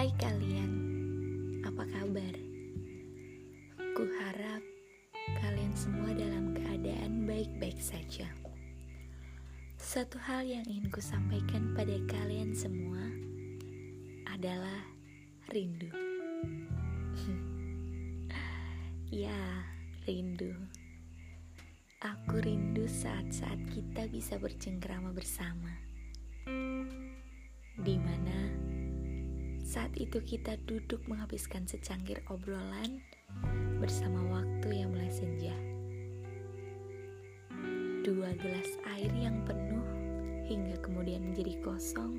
[0.00, 0.72] Hai kalian,
[1.60, 2.32] apa kabar?
[3.92, 4.64] Kuharap
[5.44, 8.24] kalian semua dalam keadaan baik-baik saja.
[9.76, 13.12] Satu hal yang ingin ku sampaikan pada kalian semua
[14.24, 14.88] adalah
[15.52, 15.92] rindu.
[19.28, 19.36] ya,
[20.08, 20.56] rindu.
[22.00, 25.76] Aku rindu saat-saat kita bisa bercengkrama bersama.
[29.70, 32.98] Saat itu kita duduk menghabiskan secangkir obrolan
[33.78, 35.54] bersama waktu yang mulai senja.
[38.02, 38.66] Dua gelas
[38.98, 39.86] air yang penuh
[40.50, 42.18] hingga kemudian menjadi kosong,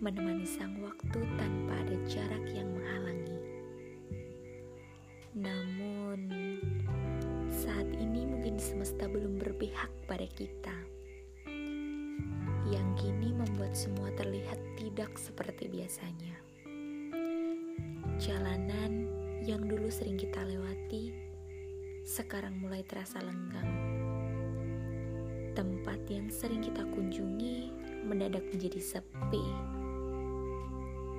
[0.00, 3.40] menemani sang waktu tanpa ada jarak yang menghalangi.
[5.36, 6.20] Namun,
[7.52, 10.72] saat ini mungkin semesta belum berpihak pada kita.
[12.72, 14.09] Yang kini membuat semua
[14.78, 16.34] tidak seperti biasanya.
[18.20, 19.08] Jalanan
[19.44, 21.12] yang dulu sering kita lewati,
[22.04, 23.70] sekarang mulai terasa lenggang.
[25.56, 27.72] Tempat yang sering kita kunjungi
[28.04, 29.44] mendadak menjadi sepi.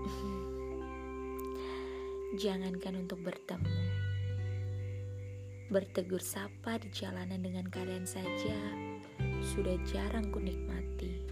[2.41, 3.81] Jangankan untuk bertemu,
[5.71, 8.59] bertegur sapa di jalanan dengan kalian saja
[9.41, 11.30] sudah jarang kunikmati.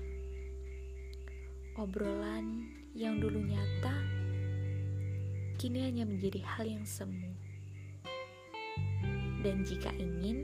[1.79, 3.95] Obrolan yang dulu nyata
[5.55, 7.31] kini hanya menjadi hal yang semu.
[9.39, 10.43] Dan jika ingin,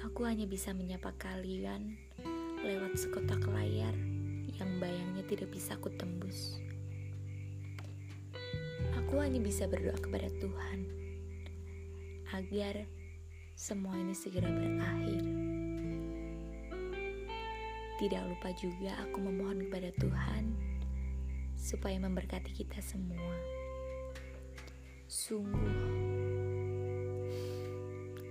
[0.00, 1.92] aku hanya bisa menyapa kalian
[2.64, 3.92] lewat sekotak layar
[4.56, 6.56] yang bayangnya tidak bisa aku tembus.
[8.96, 10.88] Aku hanya bisa berdoa kepada Tuhan
[12.32, 12.88] agar
[13.60, 15.39] semua ini segera berakhir.
[18.00, 20.56] Tidak lupa juga aku memohon kepada Tuhan
[21.52, 23.36] supaya memberkati kita semua.
[25.04, 25.84] Sungguh,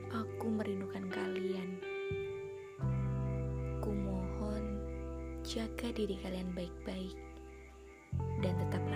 [0.09, 1.77] aku merindukan kalian.
[3.77, 4.65] Kumohon
[5.45, 7.13] jaga diri kalian baik-baik
[8.41, 8.88] dan keadaan